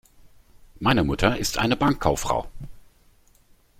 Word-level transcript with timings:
Meine 0.79 1.03
Mutter 1.03 1.37
ist 1.37 1.59
eine 1.59 1.77
Bankkauffrau. 1.77 2.47